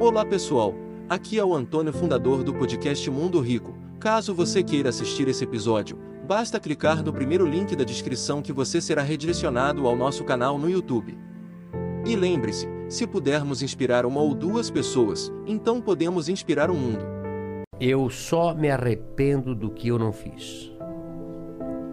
[0.00, 0.74] Olá pessoal,
[1.10, 3.76] aqui é o Antônio, fundador do podcast Mundo Rico.
[4.00, 8.80] Caso você queira assistir esse episódio, basta clicar no primeiro link da descrição que você
[8.80, 11.18] será redirecionado ao nosso canal no YouTube.
[12.06, 17.04] E lembre-se, se pudermos inspirar uma ou duas pessoas, então podemos inspirar o mundo.
[17.78, 20.72] Eu só me arrependo do que eu não fiz.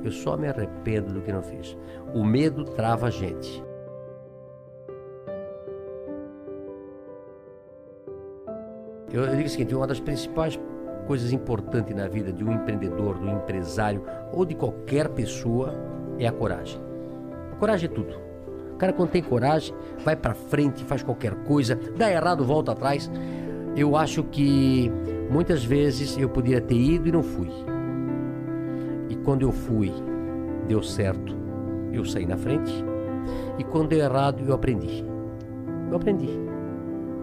[0.02, 1.78] Eu só me arrependo do que não fiz.
[2.16, 3.67] O medo trava a gente.
[9.12, 10.60] Eu, eu digo o seguinte: uma das principais
[11.06, 15.74] coisas importantes na vida de um empreendedor, do empresário ou de qualquer pessoa
[16.20, 16.80] é a coragem.
[17.52, 18.28] A coragem é tudo.
[18.74, 19.74] O cara, quando tem coragem,
[20.04, 23.10] vai para frente, faz qualquer coisa, dá errado, volta atrás.
[23.76, 24.92] Eu acho que
[25.32, 27.50] muitas vezes eu poderia ter ido e não fui.
[29.10, 29.92] E quando eu fui,
[30.68, 31.36] deu certo,
[31.92, 32.72] eu saí na frente.
[33.58, 35.04] E quando deu errado, eu aprendi.
[35.90, 36.30] Eu aprendi.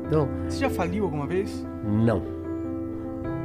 [0.07, 1.67] Então, Você já faliu alguma vez?
[1.85, 2.23] Não.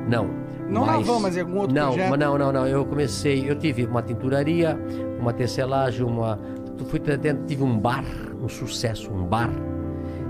[0.09, 0.29] Não.
[0.69, 2.17] Não mas, na van, mas em algum outro não, projeto?
[2.17, 2.67] Não, não, não.
[2.67, 4.79] Eu comecei, eu tive uma tinturaria,
[5.19, 6.39] uma tecelagem, uma.
[6.87, 8.05] Fui dentro, tive um bar,
[8.41, 9.49] um sucesso, um bar.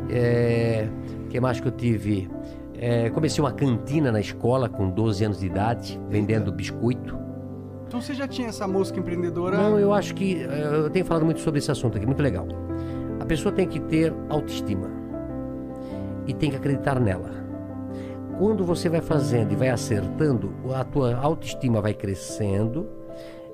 [0.09, 0.87] É,
[1.29, 2.29] que mais que eu tive?
[2.77, 7.17] É, comecei uma cantina na escola com 12 anos de idade, vendendo biscoito.
[7.87, 9.57] Então você já tinha essa música empreendedora?
[9.57, 10.41] Não, eu acho que.
[10.41, 12.47] Eu tenho falado muito sobre esse assunto aqui, muito legal.
[13.19, 14.98] A pessoa tem que ter autoestima
[16.29, 17.31] e tem que acreditar nela.
[18.37, 22.87] Quando você vai fazendo e vai acertando, a tua autoestima vai crescendo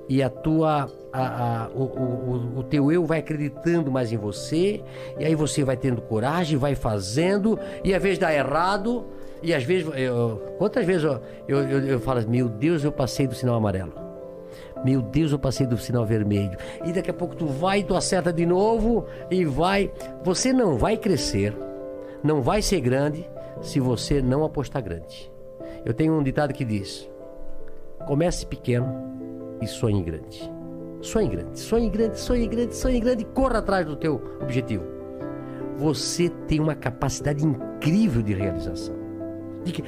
[0.08, 4.84] e a tua a, a, o, o, o, teu eu vai acreditando mais em você
[5.18, 9.06] e aí você vai tendo coragem, vai fazendo e às vezes dá errado
[9.42, 13.26] e às vezes eu, quantas vezes eu, eu, eu, eu falo meu Deus eu passei
[13.26, 13.92] do sinal amarelo.
[14.84, 16.56] Meu Deus eu passei do sinal vermelho.
[16.84, 19.90] E daqui a pouco tu vai tu acerta de novo e vai.
[20.22, 21.65] Você não vai crescer
[22.26, 23.28] não vai ser grande
[23.62, 25.32] se você não apostar grande.
[25.84, 27.08] Eu tenho um ditado que diz:
[28.06, 28.86] comece pequeno
[29.62, 30.52] e sonhe grande.
[31.00, 34.84] Sonhe grande, sonhe grande, sonhe grande, sonhe grande e corra atrás do teu objetivo.
[35.76, 38.96] Você tem uma capacidade incrível de realização.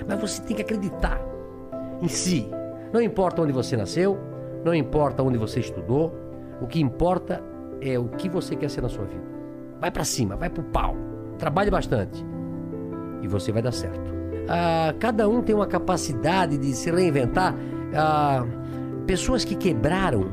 [0.06, 1.21] Mas você tem que acreditar
[2.00, 2.48] em si.
[2.93, 4.19] Não importa onde você nasceu,
[4.65, 6.12] não importa onde você estudou,
[6.60, 7.43] o que importa
[7.81, 9.25] é o que você quer ser na sua vida.
[9.81, 10.94] Vai para cima, vai pro pau.
[11.38, 12.25] Trabalhe bastante
[13.22, 14.19] e você vai dar certo.
[14.49, 17.54] Ah, cada um tem uma capacidade de se reinventar.
[17.94, 18.44] Ah,
[19.06, 20.27] pessoas que quebraram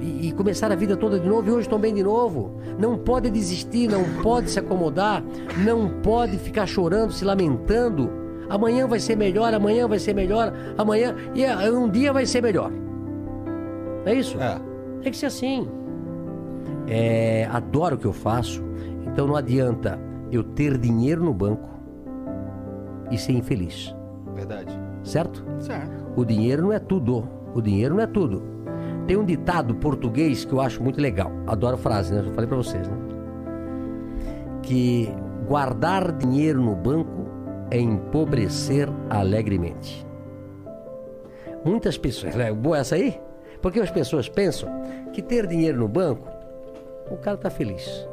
[0.00, 2.56] e, e começaram a vida toda de novo e hoje estão bem de novo.
[2.78, 5.22] Não pode desistir, não pode se acomodar,
[5.64, 8.10] não pode ficar chorando, se lamentando.
[8.48, 12.42] Amanhã vai ser melhor, amanhã vai ser melhor, amanhã e ah, um dia vai ser
[12.42, 12.70] melhor.
[14.04, 14.40] É isso?
[14.40, 14.60] É.
[15.02, 15.68] Tem que ser assim.
[16.86, 18.62] É, adoro o que eu faço,
[19.06, 19.98] então não adianta
[20.32, 21.68] eu ter dinheiro no banco
[23.10, 23.94] e ser infeliz.
[24.34, 24.76] Verdade.
[25.04, 25.44] Certo?
[25.58, 26.12] Certo.
[26.16, 27.28] O dinheiro não é tudo.
[27.54, 28.42] O dinheiro não é tudo.
[29.06, 31.30] Tem um ditado português que eu acho muito legal.
[31.46, 32.20] Adoro frase, né?
[32.24, 32.96] Eu falei para vocês, né?
[34.62, 35.08] Que
[35.46, 37.26] guardar dinheiro no banco
[37.70, 40.06] é empobrecer alegremente.
[41.64, 43.20] Muitas pessoas, é boa essa aí?
[43.60, 44.68] Porque as pessoas pensam
[45.12, 46.26] que ter dinheiro no banco,
[47.10, 48.08] o cara tá feliz.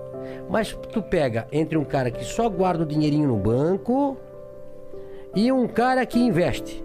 [0.50, 4.18] Mas tu pega entre um cara que só guarda o dinheirinho no banco
[5.36, 6.84] e um cara que investe.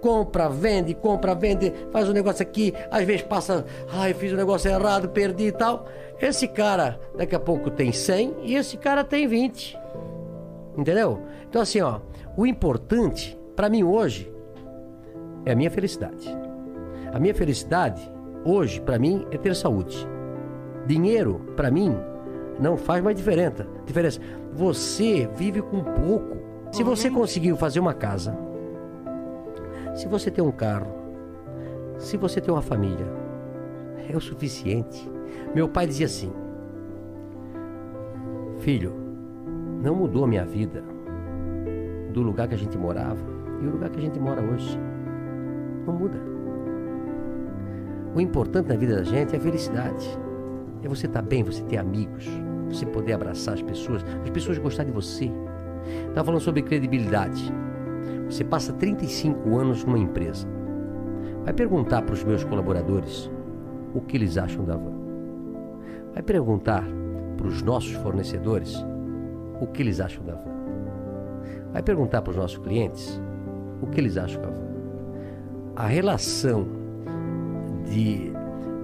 [0.00, 4.70] Compra, vende, compra, vende, faz um negócio aqui, às vezes passa, ai, fiz um negócio
[4.70, 5.86] errado, perdi e tal.
[6.20, 9.78] Esse cara daqui a pouco tem 100 e esse cara tem 20.
[10.76, 11.20] Entendeu?
[11.48, 12.00] Então assim, ó,
[12.36, 14.32] o importante para mim hoje
[15.44, 16.34] é a minha felicidade.
[17.12, 18.00] A minha felicidade
[18.44, 20.08] hoje para mim é ter saúde.
[20.86, 21.94] Dinheiro para mim
[22.60, 23.66] não faz mais diferença.
[23.86, 24.20] Diferença.
[24.52, 26.36] Você vive com pouco.
[26.70, 28.36] Se você conseguiu fazer uma casa,
[29.94, 30.92] se você tem um carro,
[31.98, 33.06] se você tem uma família,
[34.08, 35.10] é o suficiente.
[35.54, 36.32] Meu pai dizia assim:
[38.58, 38.92] Filho,
[39.82, 40.84] não mudou a minha vida
[42.12, 43.24] do lugar que a gente morava
[43.62, 44.78] e o lugar que a gente mora hoje.
[45.86, 46.20] Não muda.
[48.14, 50.18] O importante na vida da gente é a felicidade.
[50.82, 52.26] É você estar bem, você ter amigos,
[52.70, 55.30] você poder abraçar as pessoas, as pessoas gostarem de você.
[56.08, 57.52] Estava falando sobre credibilidade.
[58.26, 60.46] Você passa 35 anos numa empresa.
[61.44, 63.30] Vai perguntar para os meus colaboradores
[63.94, 64.92] o que eles acham da van.
[66.12, 66.84] Vai perguntar
[67.36, 68.84] para os nossos fornecedores
[69.60, 70.50] o que eles acham da van.
[71.72, 73.20] Vai perguntar para os nossos clientes
[73.80, 74.70] o que eles acham da van.
[75.76, 76.66] A relação
[77.86, 78.29] de,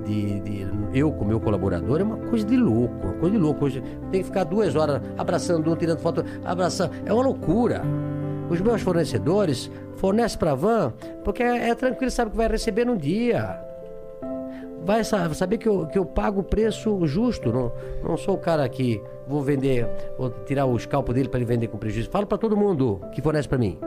[0.07, 3.65] de, de, eu com meu colaborador é uma coisa de louco, uma coisa de louco.
[3.65, 6.93] Hoje tem que ficar duas horas abraçando um, tirando foto, abraçando.
[7.05, 7.83] É uma loucura.
[8.49, 10.93] Os meus fornecedores fornecem para a van
[11.25, 13.61] porque é, é, tranquilo, sabe que vai receber no dia.
[14.85, 17.53] Vai saber que eu, que eu pago o preço justo.
[17.53, 17.73] Não,
[18.05, 21.67] não sou o cara que vou vender, vou tirar o escalpo dele para ele vender
[21.67, 22.09] com prejuízo.
[22.09, 23.79] Falo para todo mundo que fornece para mim.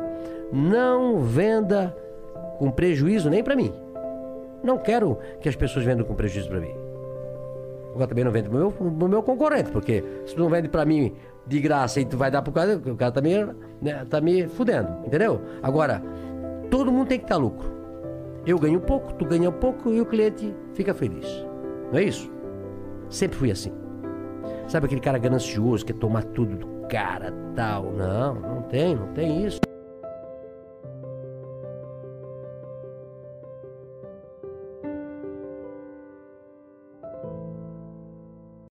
[0.51, 1.95] Não venda
[2.57, 3.73] com prejuízo nem para mim.
[4.63, 6.73] Não quero que as pessoas vendam com prejuízo para mim.
[7.91, 10.85] Agora também não vende para o meu, meu concorrente, porque se tu não vende para
[10.85, 11.13] mim
[11.47, 13.45] de graça e tu vai dar pro cara, o cara tá me,
[13.81, 15.41] né, tá me fudendo, entendeu?
[15.63, 16.01] Agora,
[16.69, 17.67] todo mundo tem que estar lucro.
[18.45, 21.25] Eu ganho pouco, tu ganha pouco e o cliente fica feliz.
[21.91, 22.31] Não é isso?
[23.09, 23.71] Sempre fui assim.
[24.67, 27.91] Sabe aquele cara ganancioso que quer tomar tudo do cara, tal?
[27.91, 29.59] Não, não tem, não tem isso.